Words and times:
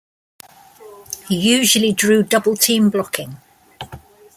He 1.27 1.37
usually 1.55 1.93
drew 1.93 2.23
double-team 2.23 2.89
blocking. 2.89 3.37